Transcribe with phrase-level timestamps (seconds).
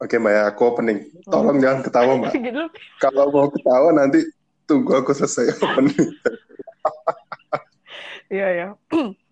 [0.00, 0.98] Oke Mbak ya, aku opening.
[1.28, 2.32] Tolong jangan ketawa Mbak.
[2.48, 2.64] Gitu.
[2.96, 4.24] Kalau mau ketawa nanti
[4.64, 5.96] tunggu aku selesai opening.
[8.30, 8.68] Iya ya.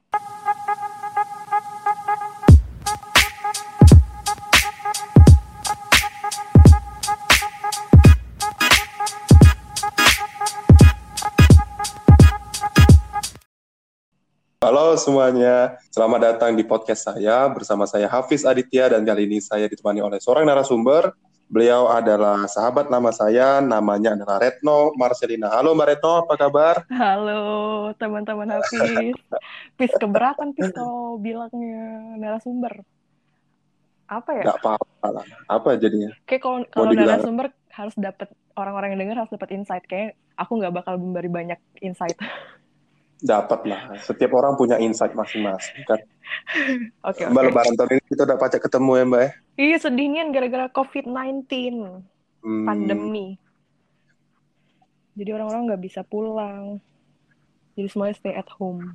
[14.68, 19.64] Halo semuanya, selamat datang di podcast saya bersama saya Hafiz Aditya dan kali ini saya
[19.64, 21.16] ditemani oleh seorang narasumber.
[21.48, 25.48] Beliau adalah sahabat nama saya, namanya adalah Retno Marcelina.
[25.56, 26.74] Halo Mbak Retno, apa kabar?
[26.92, 27.40] Halo
[27.96, 29.16] teman-teman Hafiz.
[29.80, 32.84] Pis keberatan Pis kalau bilangnya narasumber.
[34.04, 34.52] Apa ya?
[34.52, 35.24] Gak apa-apa lah.
[35.48, 36.12] Apa jadinya?
[36.28, 39.88] Kayak kalau kalau dibilang- narasumber harus dapat orang-orang yang denger harus dapat insight.
[39.88, 42.20] Kayak aku nggak bakal memberi banyak insight.
[43.18, 43.80] Dapat lah.
[43.98, 45.98] Setiap orang punya insight masing-masing kan.
[47.08, 47.48] Oke Mbak oke.
[47.50, 49.30] Lebaran tahun ini kita udah pacak ketemu ya Mbak ya?
[49.58, 51.48] Iya sedihnya gara-gara COVID-19
[52.38, 53.34] Hmm, pandemi.
[55.18, 56.78] Jadi orang-orang nggak bisa pulang.
[57.74, 58.94] Jadi semuanya stay at home.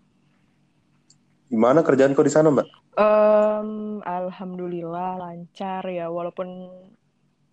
[1.52, 2.68] Gimana kerjaan kau di sana Mbak?
[2.96, 3.70] Em,
[4.06, 6.72] alhamdulillah lancar ya walaupun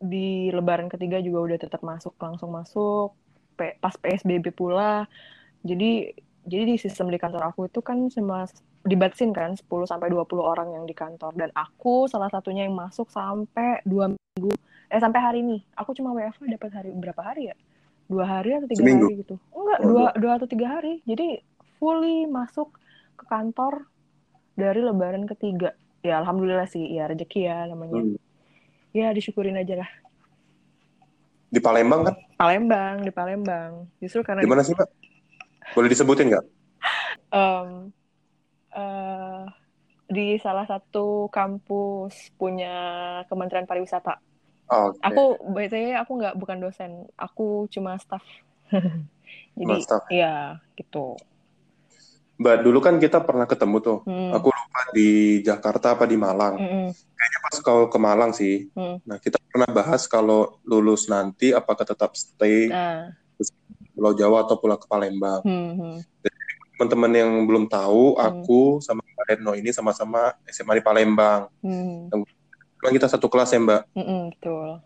[0.00, 3.12] di lebaran ketiga juga udah tetap masuk langsung masuk
[3.84, 5.05] pas PSBB pula
[5.61, 6.16] jadi
[6.48, 8.48] jadi di sistem di kantor aku itu kan cuma
[8.80, 11.36] dibatasin kan 10 sampai 20 orang yang di kantor.
[11.36, 14.52] Dan aku salah satunya yang masuk sampai dua minggu
[14.91, 15.60] eh sampai hari ini.
[15.77, 17.56] Aku cuma WFH dapat hari berapa hari ya?
[18.10, 19.06] Dua hari atau tiga Seminggu?
[19.06, 19.34] hari gitu?
[19.55, 21.05] Enggak Oh, dua dua atau tiga hari.
[21.06, 21.44] Jadi
[21.78, 22.75] fully masuk
[23.14, 23.86] ke kantor
[24.56, 25.77] dari lebaran ketiga.
[26.00, 26.82] Ya alhamdulillah sih.
[26.88, 28.00] Ya rezeki ya namanya.
[28.00, 28.19] Hmm.
[28.91, 29.91] ya disyukurin aja lah.
[31.50, 32.14] Di Palembang kan?
[32.34, 33.86] Palembang di Palembang.
[34.02, 35.00] Justru karena Di mana sih Mbak?
[35.74, 36.46] Boleh disebutin nggak?
[37.30, 37.92] em,
[38.74, 39.42] eh,
[40.10, 42.74] di salah satu kampus punya
[43.30, 44.18] Kementerian Pariwisata
[44.70, 45.02] Oh, Oke.
[45.02, 48.22] aku btw aku nggak bukan dosen aku cuma staff
[49.58, 50.06] jadi Cuma staff.
[50.06, 51.18] ya gitu
[52.41, 53.98] Mbak, dulu kan kita pernah ketemu tuh.
[54.09, 54.32] Hmm.
[54.32, 56.56] Aku lupa di Jakarta apa di Malang.
[56.56, 56.88] Mm-mm.
[56.88, 58.64] Kayaknya pas kau ke Malang sih.
[58.72, 58.97] Hmm.
[59.04, 63.12] Nah, kita pernah bahas kalau lulus nanti apakah tetap stay nah
[64.00, 65.44] Pulau Jawa atau pulang ke Palembang.
[65.44, 65.97] hmm, hmm.
[66.72, 68.41] Teman-teman yang belum tahu, Hmm.
[68.41, 71.53] aku sama Mbak Retno ini sama-sama SMA di Palembang.
[71.61, 72.09] Hmm.
[72.81, 73.83] Memang kita satu kelas ya, Mbak.
[73.93, 74.81] Mm-mm, betul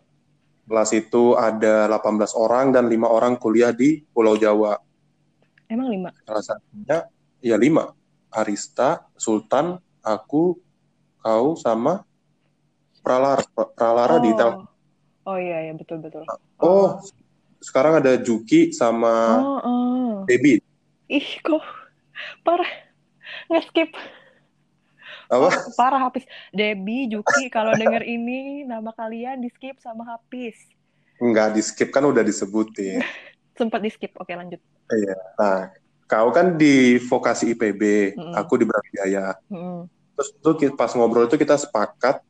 [0.67, 4.75] Kelas itu ada 18 orang dan lima orang kuliah di Pulau Jawa.
[5.65, 7.07] emang lima Salah satunya,
[7.39, 7.95] ya lima.
[8.27, 10.59] Arista, Sultan, aku,
[11.17, 12.03] kau, sama
[12.99, 13.47] Pralara.
[13.47, 14.67] Pralara di Tel.
[15.23, 16.27] oh iya iya betul betul
[16.59, 16.99] Oh,
[17.65, 20.09] sekarang ada Juki sama oh, oh.
[20.29, 20.61] Baby.
[21.09, 21.65] ih kok
[22.45, 22.69] parah
[23.49, 23.89] nge-skip
[25.25, 25.49] Apa?
[25.73, 30.53] parah Hafiz Debbie Juki kalau denger ini nama kalian di skip sama Hafiz
[31.15, 32.99] Enggak, di skip kan udah disebutin.
[33.57, 34.59] sempat di skip oke lanjut
[35.39, 35.73] Nah,
[36.05, 38.37] kau kan di vokasi IPB, Mm-mm.
[38.37, 39.33] aku di Brawijaya.
[39.49, 39.89] Mm-mm.
[40.13, 42.21] Terus tuh pas ngobrol itu kita sepakat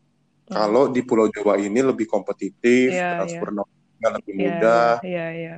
[0.45, 0.53] Mm.
[0.53, 5.55] kalau di Pulau Jawa ini lebih kompetitif, Iya, transfer knowledge-nya lebih Iya, mudah, iya iya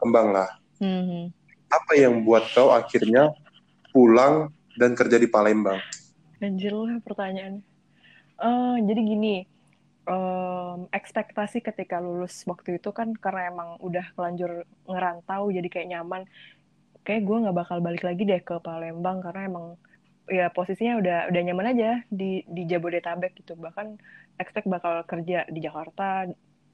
[0.00, 0.48] kembang lah.
[0.80, 1.30] Mhm.
[1.70, 3.30] Apa yang buat kau akhirnya
[3.92, 5.78] pulang dan kerja di Palembang?
[6.40, 7.62] Anjir lah pertanyaannya.
[8.40, 9.44] Eh, jadi gini,
[10.08, 16.24] em, ekspektasi ketika lulus waktu itu kan karena emang udah kelanjur ngerantau jadi kayak nyaman.
[17.04, 19.66] Kayak gue nggak bakal balik lagi deh ke Palembang karena emang
[20.30, 23.54] ya posisinya udah udah nyaman aja di di Jabodetabek gitu.
[23.60, 24.00] Bahkan
[24.40, 26.24] expect bakal kerja di Jakarta.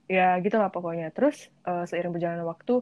[0.06, 1.10] Ya gitu lah pokoknya.
[1.16, 1.36] Terus
[1.66, 2.72] eh, seiring berjalannya waktu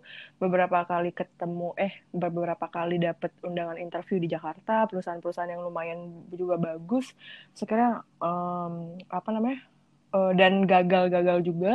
[0.43, 6.01] beberapa kali ketemu eh beberapa kali dapet undangan interview di Jakarta perusahaan-perusahaan yang lumayan
[6.41, 7.07] juga bagus.
[7.57, 7.93] Sekarang
[9.09, 9.59] apa namanya
[10.17, 11.73] eh, dan gagal-gagal juga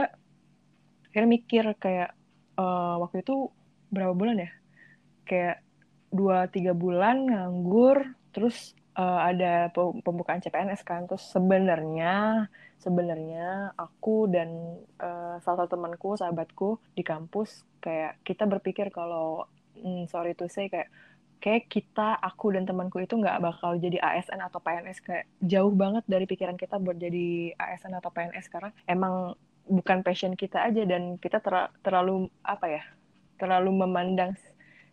[1.07, 2.09] akhirnya mikir kayak
[2.59, 3.33] eh, waktu itu
[3.93, 4.49] berapa bulan ya?
[5.29, 5.55] Kayak
[6.13, 7.97] dua tiga bulan nganggur
[8.33, 8.57] terus
[8.99, 11.01] eh, ada pe- pembukaan CPNS kan.
[11.09, 12.47] Terus sebenarnya
[12.79, 19.45] sebenarnya aku dan eh, salah satu temanku sahabatku di kampus kayak kita berpikir kalau
[19.75, 20.87] hmm, sorry to say kayak
[21.39, 26.03] kayak kita aku dan temanku itu nggak bakal jadi ASN atau PNS kayak jauh banget
[26.07, 29.35] dari pikiran kita buat jadi ASN atau PNS karena emang
[29.69, 32.83] bukan passion kita aja dan kita ter- terlalu apa ya
[33.39, 34.35] terlalu memandang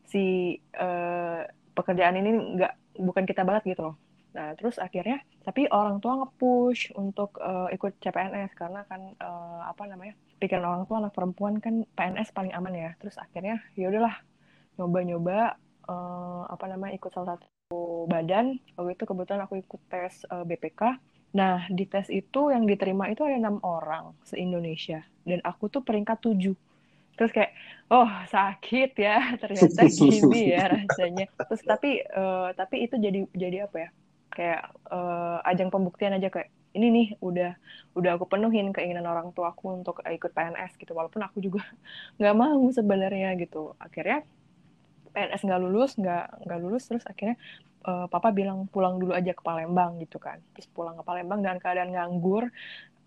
[0.06, 1.40] si eh,
[1.74, 2.72] pekerjaan ini nggak
[3.02, 3.96] bukan kita banget gitu loh
[4.36, 9.82] nah terus akhirnya tapi orang tua nge-push untuk eh, ikut CPNS karena kan eh, apa
[9.88, 14.20] namanya pikiran orang tua anak perempuan kan PNS paling aman ya terus akhirnya ya udahlah
[14.76, 15.56] nyoba-nyoba
[15.88, 21.00] eh, apa namanya ikut salah satu badan waktu itu kebetulan aku ikut tes eh, BPK
[21.36, 25.04] Nah, di tes itu yang diterima itu ada enam orang se-Indonesia.
[25.20, 26.56] Dan aku tuh peringkat tujuh.
[27.16, 27.52] Terus kayak,
[27.92, 31.28] oh sakit ya, ternyata gini ya rasanya.
[31.28, 33.88] Terus tapi uh, tapi itu jadi jadi apa ya?
[34.36, 37.56] Kayak uh, ajang pembuktian aja kayak ini nih udah
[37.96, 40.92] udah aku penuhin keinginan orang tua aku untuk ikut PNS gitu.
[40.92, 41.64] Walaupun aku juga
[42.20, 43.72] nggak mau sebenarnya gitu.
[43.80, 44.20] Akhirnya
[45.16, 47.40] PNS nggak lulus nggak nggak lulus terus akhirnya
[47.88, 50.44] uh, papa bilang pulang dulu aja ke Palembang gitu kan.
[50.52, 52.52] Terus pulang ke Palembang dengan keadaan nganggur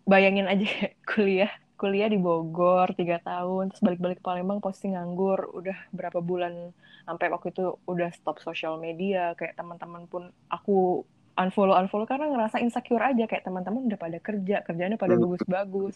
[0.10, 0.66] bayangin aja
[1.10, 6.76] kuliah kuliah di Bogor tiga tahun terus balik-balik ke Palembang posting nganggur udah berapa bulan
[7.08, 11.08] sampai waktu itu udah stop sosial media kayak teman-teman pun aku
[11.40, 13.24] unfollow unfollow karena ngerasa insecure aja.
[13.26, 15.24] Kayak teman-teman udah pada kerja kerjanya pada hmm.
[15.24, 15.96] bagus-bagus.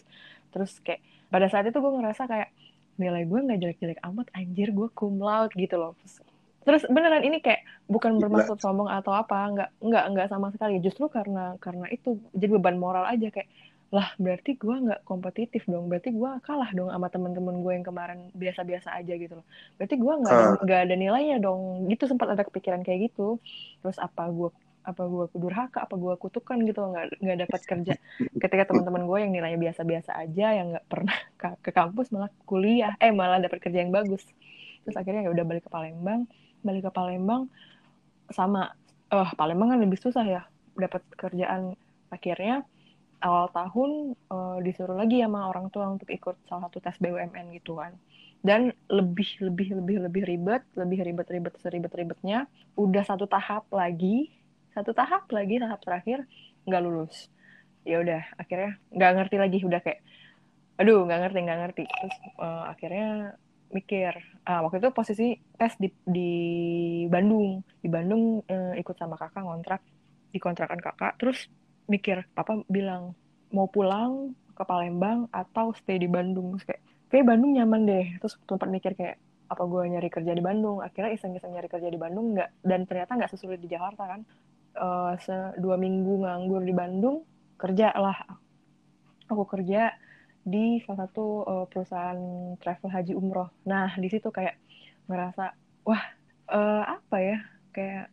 [0.50, 2.50] Terus kayak pada saat itu gue ngerasa kayak
[2.96, 5.92] nilai gue nggak jelek-jelek amat anjir gue cum laude gitu loh.
[6.64, 7.60] Terus beneran ini kayak
[7.90, 10.80] bukan bermaksud sombong atau apa nggak nggak nggak sama sekali.
[10.80, 13.50] Justru karena karena itu jadi beban moral aja kayak
[13.92, 15.92] lah berarti gue nggak kompetitif dong.
[15.92, 19.46] Berarti gue kalah dong sama teman-teman gue yang kemarin biasa-biasa aja gitu loh.
[19.76, 21.84] Berarti gue nggak nggak ada nilainya dong.
[21.92, 23.36] Gitu sempat ada kepikiran kayak gitu.
[23.84, 24.48] Terus apa gue
[24.84, 27.94] apa gue durhaka apa gue kutukan gitu nggak nggak dapat kerja.
[28.36, 31.16] Ketika teman-teman gue yang nilainya biasa-biasa aja yang nggak pernah
[31.64, 34.22] ke, kampus malah kuliah eh malah dapat kerja yang bagus.
[34.84, 36.28] Terus akhirnya ya udah balik ke Palembang.
[36.60, 37.48] Balik ke Palembang
[38.28, 38.76] sama
[39.08, 40.42] eh uh, Palembang kan lebih susah ya
[40.76, 41.74] dapat kerjaan.
[42.12, 42.62] Akhirnya
[43.24, 47.80] awal tahun uh, disuruh lagi sama orang tua untuk ikut salah satu tes BUMN gitu
[47.80, 47.96] kan.
[48.44, 52.44] Dan lebih lebih lebih lebih ribet lebih ribet ribet seribet ribetnya
[52.76, 54.28] udah satu tahap lagi
[54.74, 56.26] satu tahap lagi tahap terakhir
[56.66, 57.30] nggak lulus.
[57.86, 60.00] Ya udah akhirnya nggak ngerti lagi udah kayak
[60.74, 61.82] aduh nggak ngerti nggak ngerti.
[61.86, 63.38] Terus uh, akhirnya
[63.70, 64.12] mikir
[64.46, 66.32] uh, waktu itu posisi tes di di
[67.06, 67.62] Bandung.
[67.78, 69.80] Di Bandung uh, ikut sama kakak ngontrak
[70.34, 71.14] di kontrakan kakak.
[71.22, 71.46] Terus
[71.86, 73.14] mikir papa bilang
[73.54, 76.58] mau pulang ke Palembang atau stay di Bandung?
[76.58, 76.82] Terus kayak
[77.14, 78.06] kayak Bandung nyaman deh.
[78.18, 80.80] Terus tempat mikir kayak apa gue nyari kerja di Bandung?
[80.82, 84.24] Akhirnya iseng-iseng nyari kerja di Bandung nggak dan ternyata nggak sesulit di Jakarta kan
[84.78, 85.14] uh,
[85.58, 87.22] dua minggu nganggur di Bandung
[87.58, 88.18] kerja lah
[89.30, 89.94] aku kerja
[90.44, 92.20] di salah satu uh, perusahaan
[92.60, 93.48] travel haji umroh.
[93.64, 94.60] Nah di situ kayak
[95.08, 95.56] ngerasa
[95.88, 96.04] wah
[96.52, 97.38] uh, apa ya?
[97.72, 98.12] Kayak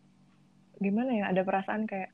[0.79, 1.25] gimana ya?
[1.27, 2.09] Ada perasaan kayak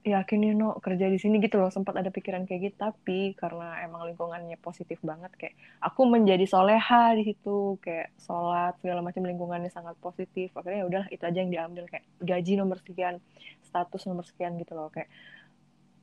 [0.00, 2.76] yakin nih no kerja di sini gitu loh sempat ada pikiran kayak gitu.
[2.80, 5.54] Tapi karena emang lingkungannya positif banget kayak
[5.84, 10.56] aku menjadi soleha di situ kayak sholat segala macam lingkungannya sangat positif.
[10.56, 13.20] Akhirnya ya udahlah itu aja yang diambil kayak gaji nomor sekian
[13.60, 14.88] status nomor sekian gitu loh.
[14.88, 15.12] Kayak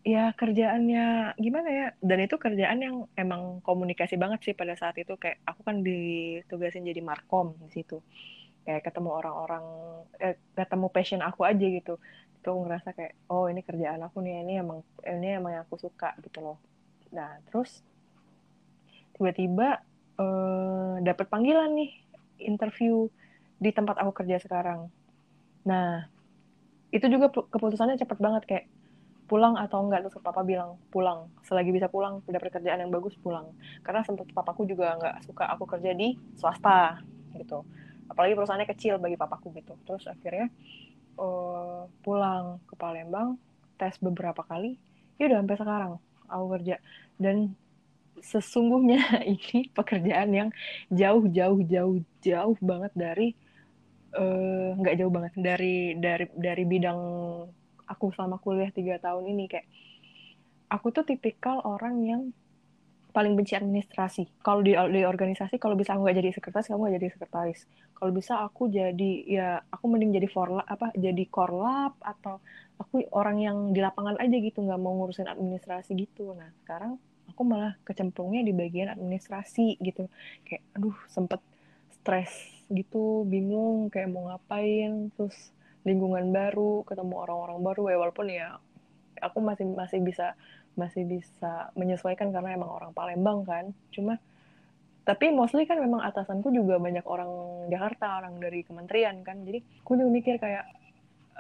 [0.06, 1.88] ya kerjaannya gimana ya?
[1.98, 5.18] Dan itu kerjaan yang emang komunikasi banget sih pada saat itu.
[5.18, 7.98] Kayak aku kan ditugasin jadi markom di situ.
[8.62, 9.66] Kayak ketemu orang-orang
[10.22, 11.98] eh, ketemu passion aku aja gitu
[12.48, 16.16] itu ngerasa kayak oh ini kerjaan aku nih ini emang ini emang yang aku suka
[16.24, 16.56] gitu loh.
[17.12, 17.84] Nah terus
[19.20, 19.84] tiba-tiba
[20.16, 21.92] eh, dapat panggilan nih
[22.40, 23.12] interview
[23.60, 24.88] di tempat aku kerja sekarang.
[25.68, 26.08] Nah
[26.96, 28.66] itu juga keputusannya cepet banget kayak
[29.28, 33.52] pulang atau enggak terus papa bilang pulang selagi bisa pulang dapat kerjaan yang bagus pulang.
[33.84, 37.04] Karena sempat papaku juga nggak suka aku kerja di swasta
[37.36, 37.68] gitu.
[38.08, 39.76] Apalagi perusahaannya kecil bagi papaku gitu.
[39.84, 40.48] Terus akhirnya
[41.18, 43.36] uh, pulang ke Palembang
[43.78, 44.78] tes beberapa kali
[45.18, 45.92] ya udah sampai sekarang
[46.30, 46.76] aku kerja.
[47.18, 47.54] Dan
[48.22, 49.02] sesungguhnya
[49.34, 50.50] ini pekerjaan yang
[50.90, 53.28] jauh jauh jauh jauh banget dari
[54.18, 57.00] eh, nggak uh, jauh banget dari dari dari bidang
[57.88, 59.68] aku selama kuliah tiga tahun ini kayak
[60.68, 62.22] aku tuh tipikal orang yang
[63.12, 64.42] paling benci administrasi.
[64.44, 67.60] Kalau di, di organisasi, kalau bisa aku nggak jadi sekretaris, kamu nggak jadi sekretaris.
[67.98, 72.38] Kalau bisa aku jadi ya aku mending jadi forla apa jadi korlap atau
[72.78, 76.38] aku orang yang di lapangan aja gitu nggak mau ngurusin administrasi gitu.
[76.38, 80.08] Nah sekarang aku malah kecemplungnya di bagian administrasi gitu.
[80.46, 81.42] Kayak aduh sempet
[81.90, 82.32] stres
[82.70, 85.36] gitu, bingung kayak mau ngapain, terus
[85.88, 88.48] lingkungan baru, ketemu orang-orang baru ya walaupun ya
[89.24, 90.38] aku masih masih bisa
[90.78, 93.74] masih bisa menyesuaikan karena emang orang Palembang kan.
[93.90, 94.22] Cuma
[95.08, 97.32] tapi mostly kan memang atasanku juga banyak orang
[97.72, 99.42] Jakarta orang dari kementerian kan.
[99.44, 100.68] Jadi aku juga mikir kayak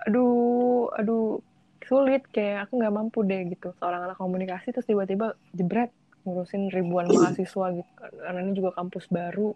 [0.07, 1.43] aduh aduh
[1.83, 3.75] sulit kayak aku nggak mampu deh gitu.
[3.77, 9.51] Seorang anak komunikasi terus tiba-tiba jebret ngurusin ribuan mahasiswa gitu karena ini juga kampus baru.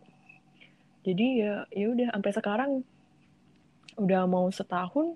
[1.08, 2.72] Jadi ya ya udah sampai sekarang
[3.96, 5.16] udah mau setahun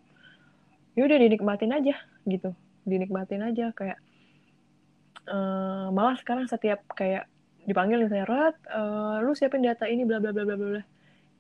[0.96, 2.56] ya udah dinikmatin aja gitu.
[2.88, 4.00] Dinikmatin aja kayak
[5.30, 7.30] uh, malah sekarang setiap kayak
[7.66, 10.84] dipanggil misalnya Rat, uh, lu siapin data ini bla bla bla bla bla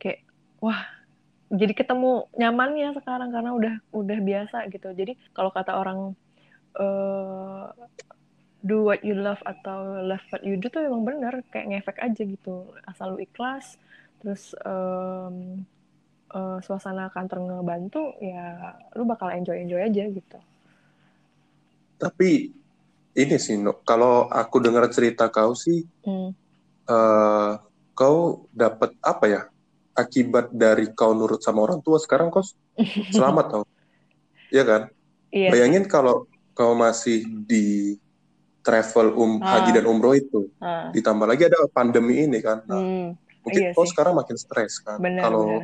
[0.01, 0.25] kayak
[0.59, 0.81] wah
[1.53, 4.89] jadi ketemu nyamannya sekarang karena udah udah biasa gitu.
[4.97, 6.17] Jadi kalau kata orang
[6.81, 7.69] uh,
[8.65, 12.21] do what you love atau love what you do tuh emang bener kayak ngefek aja
[12.25, 12.73] gitu.
[12.89, 13.77] Asal lu ikhlas
[14.25, 15.61] terus um,
[16.33, 20.39] uh, suasana kantor ngebantu ya lu bakal enjoy enjoy aja gitu.
[22.01, 22.49] Tapi
[23.15, 26.29] ini sih no, kalau aku dengar cerita kau sih hmm.
[26.91, 27.51] uh,
[27.95, 29.41] kau dapat apa ya
[29.95, 32.43] akibat dari kau nurut sama orang tua sekarang kau
[33.15, 33.65] selamat tau
[34.53, 34.81] Iya kan
[35.33, 35.49] iya.
[35.49, 37.97] bayangin kalau kau masih di
[38.61, 39.59] travel um ah.
[39.59, 40.91] haji dan umroh itu ah.
[40.91, 43.07] ditambah lagi ada pandemi ini kan nah, hmm.
[43.43, 43.95] mungkin iya kau sih.
[43.95, 45.63] sekarang makin stres kan kalau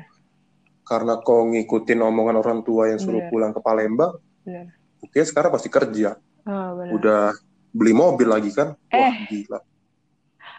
[0.88, 3.32] karena kau ngikutin omongan orang tua yang suruh bener.
[3.32, 4.76] pulang ke Palembang bener.
[5.04, 7.36] oke sekarang pasti kerja Oh, Udah
[7.72, 8.76] beli mobil lagi kan?
[8.92, 9.00] Eh.
[9.00, 9.60] Wah, gila.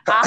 [0.02, 0.26] Ah.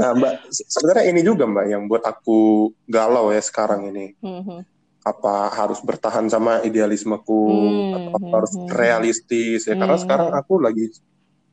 [0.00, 4.16] nah, Mbak, sebenarnya ini juga Mbak yang buat aku galau ya sekarang ini.
[4.24, 4.64] Mm-hmm.
[5.04, 8.16] Apa harus bertahan sama idealismeku mm-hmm.
[8.16, 9.76] atau harus realistis ya?
[9.76, 10.08] Karena mm-hmm.
[10.08, 10.88] sekarang aku lagi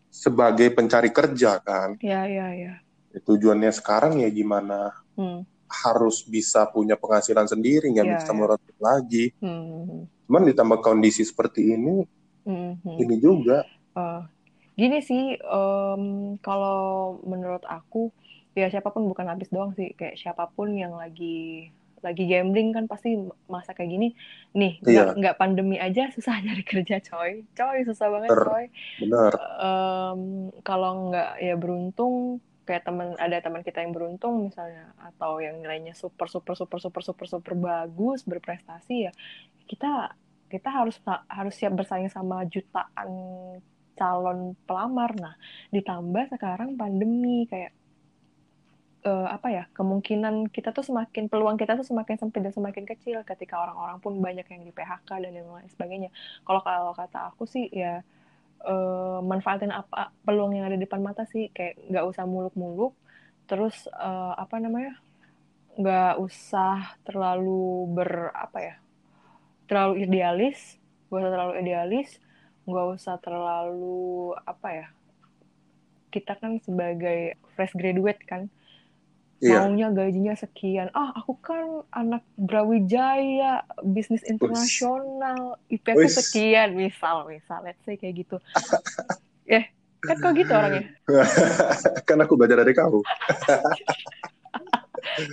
[0.07, 1.99] sebagai pencari kerja kan.
[1.99, 2.73] Iya, iya, iya.
[3.19, 4.95] Tujuannya sekarang ya gimana?
[5.19, 8.37] Mm harus bisa punya penghasilan sendiri nggak yeah, bisa yeah.
[8.37, 9.99] merotot lagi mm-hmm.
[10.25, 12.03] cuman ditambah kondisi seperti ini
[12.49, 12.95] mm-hmm.
[12.97, 14.25] ini juga uh,
[14.73, 18.09] gini sih um, kalau menurut aku
[18.57, 22.87] ya siapa pun bukan habis doang sih kayak siapa pun yang lagi lagi gambling kan
[22.87, 23.15] pasti
[23.51, 24.07] masa kayak gini
[24.55, 25.11] nih iya.
[25.11, 28.65] nggak pandemi aja susah nyari kerja coy coy susah banget coy
[29.03, 35.41] benar um, kalau nggak ya beruntung kayak teman ada teman kita yang beruntung misalnya atau
[35.41, 39.13] yang nilainya super super super super super super bagus berprestasi ya
[39.65, 40.13] kita
[40.49, 40.97] kita harus
[41.29, 43.09] harus siap bersaing sama jutaan
[43.93, 45.11] calon pelamar.
[45.19, 45.35] Nah
[45.69, 47.75] ditambah sekarang pandemi kayak
[49.03, 53.21] uh, apa ya kemungkinan kita tuh semakin peluang kita tuh semakin sempit dan semakin kecil
[53.27, 56.09] ketika orang-orang pun banyak yang di PHK dan lain sebagainya.
[56.47, 58.01] Kalau kalau kata aku sih ya
[58.65, 61.51] uh, manfaatin apa peluang yang ada di depan mata sih.
[61.51, 62.95] Kayak nggak usah muluk-muluk.
[63.49, 64.97] Terus uh, apa namanya
[65.79, 68.75] nggak usah terlalu ber apa ya
[69.69, 70.79] terlalu idealis.
[71.09, 72.09] Nggak usah terlalu idealis.
[72.69, 74.87] Nggak usah terlalu apa ya
[76.09, 78.49] kita kan sebagai fresh graduate kan
[79.39, 79.63] yeah.
[79.63, 80.91] maunya gajinya sekian.
[80.95, 85.59] Ah aku kan anak Brawijaya bisnis internasional.
[85.71, 86.75] IP aku sekian.
[86.75, 88.37] Misal misal let's say kayak gitu.
[89.47, 89.63] Ya yeah,
[90.03, 90.83] kan kok gitu orangnya?
[92.07, 93.03] Kan aku belajar dari kamu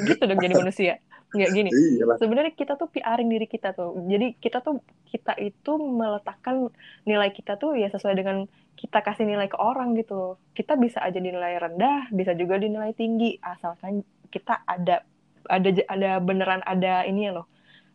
[0.09, 0.95] gitu dong jadi manusia
[1.37, 1.71] nggak gini.
[2.19, 3.95] Sebenarnya kita tuh PRin diri kita tuh.
[4.09, 6.73] Jadi kita tuh kita itu meletakkan
[7.05, 10.41] nilai kita tuh ya sesuai dengan kita kasih nilai ke orang gitu.
[10.57, 13.37] Kita bisa aja dinilai rendah bisa juga dinilai tinggi.
[13.41, 14.03] Asalkan
[14.33, 15.05] kita ada
[15.47, 17.47] ada ada beneran ada ini ya loh.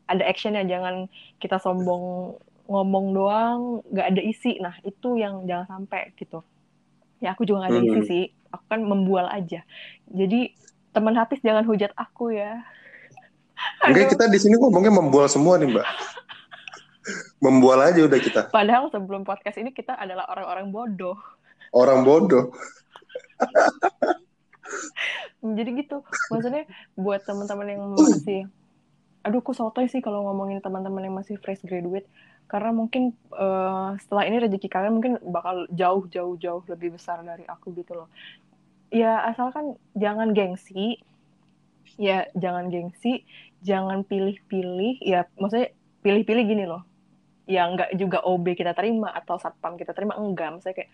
[0.06, 0.66] Ada actionnya.
[0.66, 1.10] Jangan
[1.42, 2.38] kita sombong
[2.70, 3.60] ngomong doang
[3.92, 4.62] nggak ada isi.
[4.62, 6.46] Nah itu yang jangan sampai gitu.
[7.22, 8.10] Ya aku juga nggak ada isi hmm.
[8.10, 8.24] sih.
[8.52, 9.64] Aku kan membual aja.
[10.12, 10.58] Jadi
[10.92, 12.64] teman Hafiz jangan hujat aku ya
[13.82, 15.88] Oke, kita di sini ngomongnya membual semua nih, Mbak.
[17.42, 18.42] Membual aja udah kita.
[18.54, 21.18] Padahal sebelum podcast ini kita adalah orang-orang bodoh.
[21.74, 22.54] Orang bodoh.
[25.58, 26.06] Jadi gitu.
[26.30, 28.46] Maksudnya buat teman-teman yang masih
[29.22, 32.10] aduh aku sotoy sih kalau ngomongin teman-teman yang masih fresh graduate
[32.50, 37.46] karena mungkin uh, setelah ini rezeki kalian mungkin bakal jauh jauh jauh lebih besar dari
[37.48, 38.10] aku gitu loh.
[38.92, 41.00] Ya asalkan jangan gengsi.
[42.00, 43.24] Ya jangan gengsi,
[43.64, 45.02] jangan pilih-pilih.
[45.04, 45.74] Ya maksudnya
[46.06, 46.84] pilih-pilih gini loh.
[47.50, 50.56] Yang nggak juga OB kita terima atau satpam kita terima enggak.
[50.56, 50.92] Misalnya kayak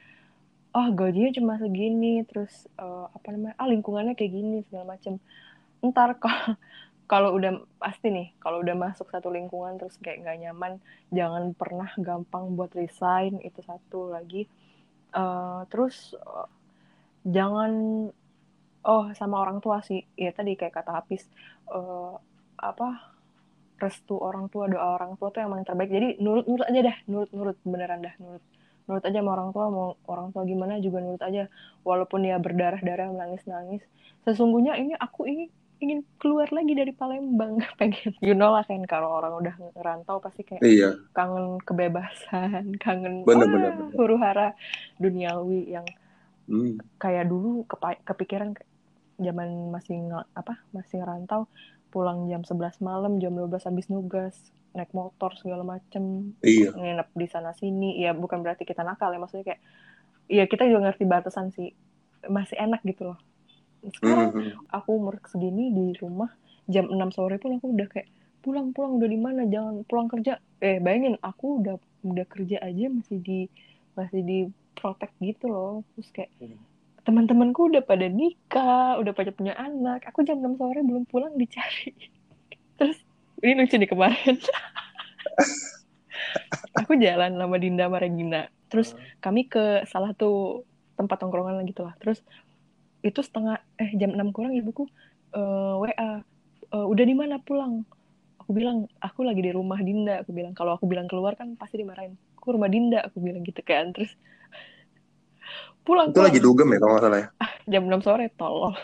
[0.78, 5.18] oh gajinya cuma segini terus uh, apa namanya ah lingkungannya kayak gini segala macem.
[5.82, 6.54] Ntar kalau
[7.08, 11.88] kalau udah pasti nih kalau udah masuk satu lingkungan terus kayak nggak nyaman jangan pernah
[11.96, 14.46] gampang buat resign itu satu lagi.
[15.16, 16.52] Uh, terus uh,
[17.24, 17.72] jangan
[18.88, 20.02] oh sama orang tua sih.
[20.16, 21.28] Ya tadi kayak kata Hafiz
[21.70, 22.16] uh,
[22.58, 23.14] apa
[23.78, 25.92] restu orang tua doa orang tua tuh yang paling terbaik.
[25.92, 26.98] Jadi nurut nurut aja dah.
[27.12, 28.44] Nurut nurut beneran dah nurut.
[28.88, 31.52] Nurut aja sama orang tua mau orang tua gimana juga nurut aja.
[31.84, 33.84] Walaupun ya berdarah darah menangis nangis
[34.28, 35.48] sesungguhnya ini aku ini
[35.80, 37.64] ingin keluar lagi dari Palembang.
[37.80, 40.92] Pengen you know lah kan kalau orang udah ngerantau pasti kayak iya.
[41.16, 43.96] kangen kebebasan kangen bener, bener, bener.
[43.96, 44.52] huru hara
[45.00, 45.88] duniawi yang
[46.52, 46.84] hmm.
[47.00, 47.64] kayak dulu
[48.04, 48.52] kepikiran
[49.18, 49.98] zaman masih
[50.38, 51.50] apa masih ngerantau
[51.90, 54.36] pulang jam 11 malam, jam 12 habis nugas,
[54.76, 56.70] naik motor segala macem, iya.
[56.76, 57.98] nginep di sana sini.
[57.98, 59.62] Ya bukan berarti kita nakal ya, maksudnya kayak,
[60.28, 61.72] ya kita juga ngerti batasan sih,
[62.28, 63.20] masih enak gitu loh.
[63.88, 64.54] Sekarang mm -hmm.
[64.74, 66.30] aku umur segini di rumah
[66.68, 68.12] jam 6 sore pun aku udah kayak
[68.44, 72.88] pulang pulang udah di mana jangan pulang kerja eh bayangin aku udah udah kerja aja
[72.88, 73.40] masih di
[73.92, 74.40] masih di
[74.78, 76.60] protect gitu loh terus kayak Hmm.
[77.08, 80.04] Teman-temanku udah pada nikah udah pada punya anak.
[80.12, 81.96] Aku jam 6 sore belum pulang dicari.
[82.78, 83.00] Terus
[83.40, 84.36] ini lucu nih kemarin.
[86.84, 88.52] Aku jalan sama Dinda sama Regina.
[88.68, 88.92] Terus
[89.24, 90.62] kami ke salah satu
[91.00, 91.96] tempat tongkrongan gitu lah.
[92.04, 92.20] Terus
[93.08, 94.84] itu setengah eh jam 6 kurang ibuku
[95.32, 96.20] eh, WA
[96.68, 97.88] "Eh, udah di mana pulang?
[98.44, 100.28] Aku bilang aku lagi di rumah Dinda.
[100.28, 102.20] Aku bilang kalau aku bilang keluar kan pasti dimarahin.
[102.36, 103.96] Aku rumah Dinda aku bilang gitu kan.
[103.96, 104.12] Terus
[105.88, 106.28] pulang Itu pulang.
[106.28, 107.28] lagi dugem ya kalau nggak salah ya.
[107.72, 108.76] jam 6 sore tolong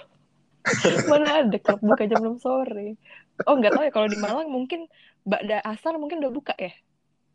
[1.10, 2.96] mana ada klub buka jam 6 sore?
[3.48, 4.80] Oh nggak tahu ya kalau di Malang mungkin
[5.32, 6.72] Bakda Asar mungkin udah buka ya?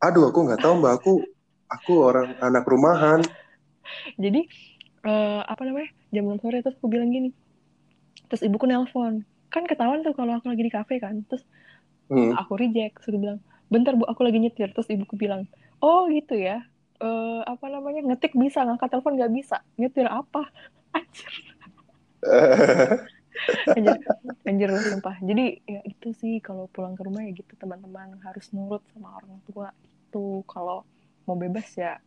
[0.07, 0.93] Aduh, aku nggak tahu mbak.
[1.03, 1.13] Aku
[1.75, 3.21] aku orang anak rumahan.
[4.25, 4.41] jadi
[5.09, 7.31] eh, apa namanya jam 6 sore terus aku bilang gini.
[8.29, 9.25] Terus ibuku nelpon.
[9.53, 11.25] Kan ketahuan tuh kalau aku lagi di kafe kan.
[11.29, 11.45] Terus
[12.09, 12.33] Hmm.
[12.33, 13.39] aku reject terus dia bilang
[13.73, 14.73] bentar bu aku lagi nyetir.
[14.75, 15.45] Terus ibuku bilang
[15.85, 16.65] oh gitu ya
[16.99, 20.43] Eh apa namanya ngetik bisa ngangkat telepon nggak bisa nyetir apa
[23.79, 24.03] anjir anjir
[24.43, 28.51] anjir lu sumpah jadi ya itu sih kalau pulang ke rumah ya gitu teman-teman harus
[28.51, 30.83] nurut sama orang tua itu kalau
[31.23, 32.03] mau bebas ya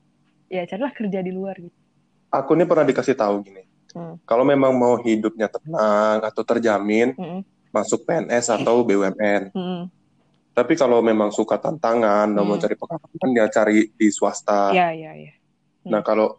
[0.52, 1.82] ya carilah kerja di luar gitu
[2.32, 3.64] aku ini pernah dikasih tahu gini.
[3.92, 4.16] Hmm.
[4.24, 7.44] Kalau memang mau hidupnya tenang atau terjamin, Mm-mm.
[7.76, 9.52] masuk PNS atau BUMN.
[9.52, 9.92] Mm-mm.
[10.52, 12.64] Tapi kalau memang suka tantangan, dan mau Hmm.
[12.64, 14.76] cari pengalaman, ya cari di swasta.
[14.76, 15.32] ya ya ya
[15.88, 16.38] Nah, kalau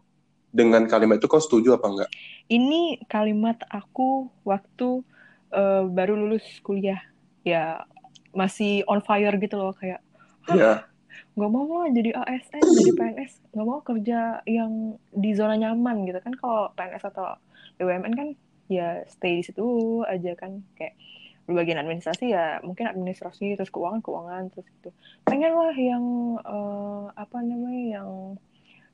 [0.52, 2.11] dengan kalimat itu kau setuju apa enggak?
[2.49, 5.00] ini kalimat aku waktu
[5.52, 7.00] eh, baru lulus kuliah
[7.45, 7.85] ya
[8.33, 10.00] masih on fire gitu loh kayak
[10.49, 10.85] Iya.
[11.33, 16.21] nggak mau lah jadi ASN jadi PNS nggak mau kerja yang di zona nyaman gitu
[16.21, 17.37] kan kalau PNS atau
[17.76, 18.28] BUMN kan
[18.69, 19.64] ya stay di situ
[20.04, 20.97] aja kan kayak
[21.51, 24.91] bagian administrasi ya mungkin administrasi terus keuangan keuangan terus gitu
[25.27, 26.05] pengen lah yang
[26.39, 28.11] eh, apa namanya yang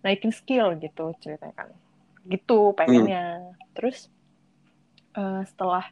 [0.03, 1.69] naikin skill gitu ceritanya kan.
[2.27, 3.55] Gitu pengennya.
[3.75, 4.11] Terus
[5.17, 5.87] eh, setelah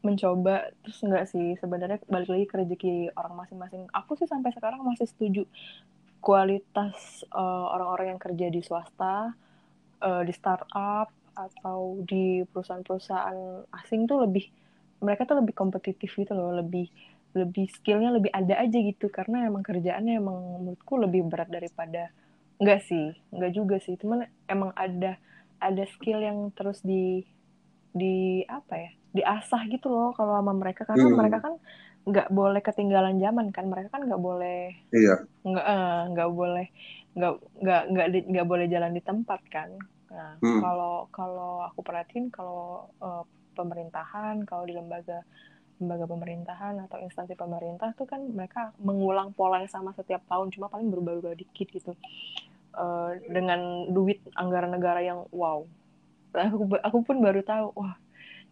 [0.00, 3.84] mencoba terus enggak sih sebenarnya balik lagi ke rezeki orang masing-masing.
[3.92, 5.44] Aku sih sampai sekarang masih setuju
[6.20, 9.32] kualitas eh, orang-orang yang kerja di swasta
[10.00, 14.50] eh, di startup atau di perusahaan-perusahaan asing tuh lebih
[15.00, 16.86] mereka tuh lebih kompetitif gitu loh lebih
[17.36, 22.10] lebih skillnya lebih ada aja gitu karena emang kerjaannya emang menurutku lebih berat daripada
[22.60, 25.16] enggak sih enggak juga sih cuman emang ada
[25.62, 27.22] ada skill yang terus di
[27.90, 31.18] di apa ya diasah gitu loh kalau sama mereka karena Hmm.
[31.18, 31.54] mereka kan
[32.06, 35.14] nggak boleh ketinggalan zaman kan mereka kan nggak boleh Iya.
[35.46, 36.66] nggak eh, nggak boleh
[37.16, 37.32] nggak
[37.62, 39.70] nggak nggak nggak boleh jalan di tempat kan
[40.10, 40.58] nah Hmm.
[40.62, 43.22] kalau kalau aku perhatiin kalau eh,
[43.60, 45.20] pemerintahan kalau di lembaga
[45.80, 50.68] lembaga pemerintahan atau instansi pemerintah tuh kan mereka mengulang pola yang sama setiap tahun cuma
[50.68, 51.92] paling berubah-ubah dikit gitu.
[52.76, 55.64] Eh, dengan duit anggaran negara yang wow.
[56.30, 57.96] Aku aku pun baru tahu wah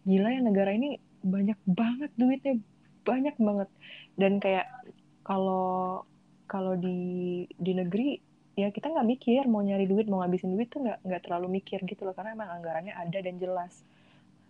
[0.03, 2.57] gila ya negara ini banyak banget duitnya
[3.05, 3.69] banyak banget.
[4.17, 4.67] Dan kayak
[5.21, 6.03] kalau
[6.49, 8.17] kalau di di negeri
[8.57, 11.79] ya kita nggak mikir mau nyari duit mau ngabisin duit tuh nggak nggak terlalu mikir
[11.87, 13.87] gitu loh karena emang anggarannya ada dan jelas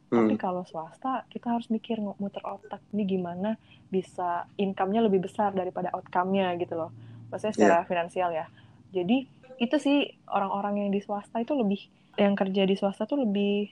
[0.10, 0.42] tapi Hmm.
[0.42, 2.82] kalau swasta kita harus mikir muter otak.
[2.94, 3.56] Ini gimana
[3.94, 6.92] bisa income-nya lebih besar daripada outcome-nya gitu loh.
[7.30, 8.46] Maksudnya secara finansial ya.
[8.90, 9.30] Jadi
[9.62, 11.78] itu sih orang-orang yang di swasta itu lebih
[12.18, 13.70] yang kerja di swasta tuh lebih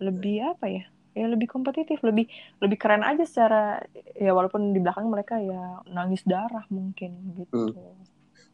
[0.00, 0.84] lebih apa ya?
[1.16, 2.28] Ya lebih kompetitif lebih
[2.62, 3.82] lebih keren aja secara
[4.14, 7.72] ya walaupun di belakang mereka ya nangis darah mungkin gitu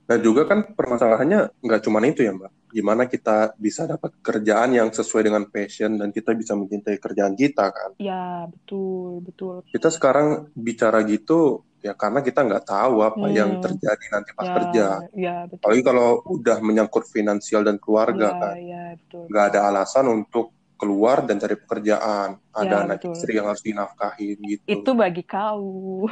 [0.07, 2.51] Nah juga kan permasalahannya nggak cuma itu ya Mbak.
[2.71, 7.67] Gimana kita bisa dapat kerjaan yang sesuai dengan passion dan kita bisa mencintai kerjaan kita
[7.69, 7.91] kan.
[7.99, 13.35] ya betul betul Kita sekarang bicara gitu ya karena kita nggak tahu apa Hmm.
[13.35, 14.87] yang terjadi nanti pas ya kerja.
[15.13, 18.55] ya betul Apalagi kalau udah menyangkut finansial dan keluarga ya, kan.
[18.59, 22.37] ya betul Nggak ada alasan untuk keluar dan cari pekerjaan.
[22.53, 23.13] Ada Ya, anak betul.
[23.17, 24.63] istri yang harus dinafkahin gitu.
[24.67, 26.05] itu bagi kau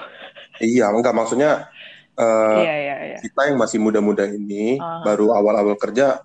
[0.57, 1.69] Iya, enggak maksudnya
[2.15, 5.03] eh, iya iya iya kita yang masih muda-muda ini Ah.
[5.03, 6.23] baru awal-awal kerja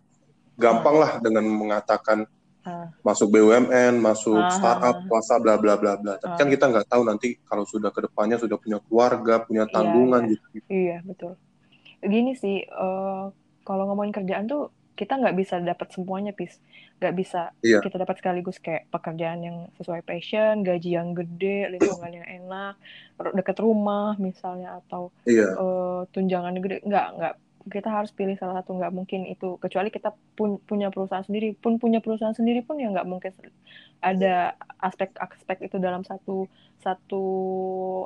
[0.54, 2.28] gampang lah dengan mengatakan
[2.60, 2.92] Ah.
[3.02, 4.52] masuk BUMN, masuk Ah.
[4.52, 6.20] startup, swasta, bla bla bla bla.
[6.20, 6.38] Tapi Ah.
[6.38, 10.22] kan kita nggak tahu nanti kalau sudah ke depannya sudah punya keluarga, punya Iya, tanggungan
[10.28, 10.30] iya.
[10.30, 10.68] gitu.
[10.68, 11.34] Iya, betul.
[12.00, 13.24] Gini sih, eh,
[13.64, 16.60] kalau ngomongin kerjaan tuh kita nggak bisa dapat semuanya, Pis.
[17.00, 17.80] Nggak bisa Iya.
[17.80, 22.76] kita dapat sekaligus kayak pekerjaan yang sesuai passion, gaji yang gede, lingkungan yang enak,
[23.36, 26.84] deket rumah misalnya, atau Iya, eh, tunjangan gede.
[26.84, 27.34] Nggak, nggak,
[27.70, 29.56] kita harus pilih salah satu nggak mungkin itu.
[29.62, 31.54] Kecuali kita pun punya perusahaan sendiri.
[31.56, 33.32] Pun punya perusahaan sendiri pun ya nggak mungkin
[34.00, 36.48] ada aspek-aspek itu dalam satu
[36.80, 37.24] satu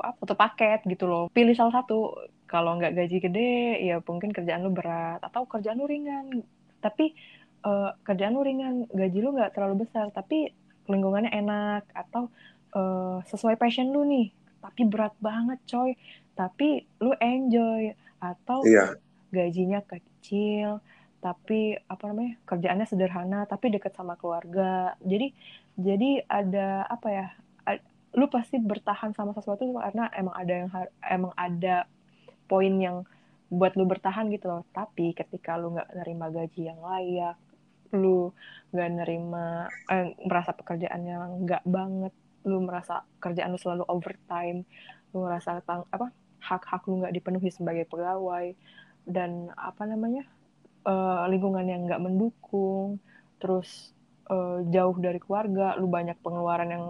[0.02, 1.30] apa satu paket gitu loh.
[1.32, 2.14] Pilih salah satu.
[2.50, 5.22] Kalau nggak gaji gede ya mungkin kerjaan lu berat.
[5.24, 6.44] Atau kerjaan lu ringan.
[6.84, 7.16] Tapi
[7.64, 10.52] uh, kerjaan lu ringan gaji lu nggak terlalu besar tapi
[10.88, 12.28] lingkungannya enak atau
[12.76, 14.32] uh, sesuai passion lu nih
[14.64, 15.92] tapi berat banget coy.
[16.34, 18.96] Tapi lu enjoy atau iya.
[19.30, 20.80] gajinya kecil
[21.24, 24.96] tapi apa namanya kerjaannya sederhana tapi dekat sama keluarga.
[25.04, 25.36] Jadi
[25.76, 27.28] jadi ada apa ya
[28.14, 30.70] lu pasti bertahan sama sesuatu karena emang ada yang
[31.02, 31.90] emang ada
[32.46, 33.02] poin yang
[33.50, 34.64] buat lu bertahan gitu loh.
[34.74, 37.36] Tapi ketika lu nggak nerima gaji yang layak
[37.94, 38.34] lu
[38.74, 44.66] nggak nerima eh, merasa pekerjaannya nggak banget lu merasa kerjaan lu selalu overtime
[45.14, 46.12] lu merasa tang apa
[46.44, 48.52] hak-hak lu nggak dipenuhi sebagai pegawai
[49.08, 50.28] dan apa namanya
[50.84, 53.00] uh, lingkungan yang nggak mendukung
[53.40, 53.96] terus
[54.28, 56.86] uh, jauh dari keluarga lu banyak pengeluaran yang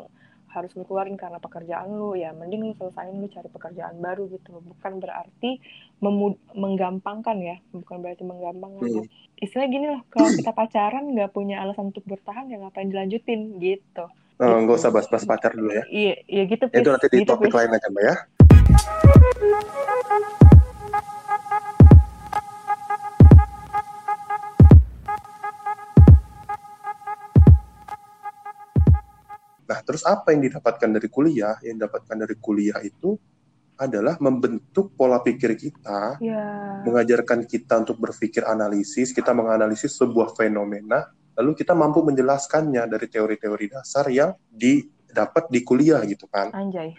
[0.54, 4.62] harus lu keluarin karena pekerjaan lu ya mending lu selesain lu cari pekerjaan baru gitu
[4.62, 5.58] bukan berarti
[6.54, 9.42] menggampangkan ya bukan berarti menggampangkan hmm.
[9.42, 14.06] istilah gini loh kalau kita pacaran nggak punya alasan untuk bertahan ya ngapain dilanjutin gitu
[14.42, 14.66] Oh, gitu.
[14.66, 15.86] nggak usah bahas-bahas pacar dulu ya.
[15.94, 16.66] Iya, iya gitu.
[16.74, 17.70] Itu nanti di gitu, topik please.
[17.70, 18.16] lain aja, Mbak ya.
[29.64, 31.56] Nah, terus apa yang didapatkan dari kuliah?
[31.64, 33.16] Yang didapatkan dari kuliah itu
[33.80, 36.86] adalah membentuk pola pikir kita, yeah.
[36.86, 43.66] mengajarkan kita untuk berpikir analisis, kita menganalisis sebuah fenomena, lalu kita mampu menjelaskannya dari teori-teori
[43.74, 46.54] dasar yang didapat di kuliah gitu kan.
[46.54, 46.94] Anjay.